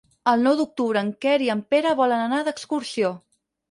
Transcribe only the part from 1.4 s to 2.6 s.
i en Pere volen anar